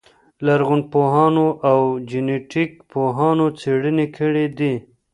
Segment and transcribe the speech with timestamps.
[0.45, 4.73] لرغونپوهانو او جنټیک پوهانو څېړنې کړې دي.